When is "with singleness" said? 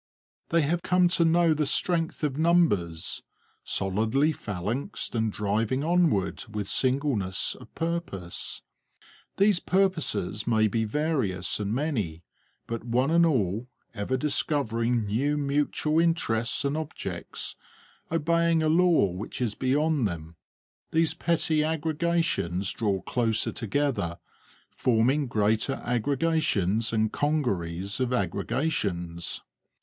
6.49-7.53